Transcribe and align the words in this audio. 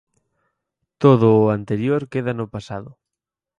Todo 1.03 1.27
o 1.41 1.51
anterior 1.57 2.01
queda 2.13 2.33
no 2.39 2.45
pasado. 2.55 2.89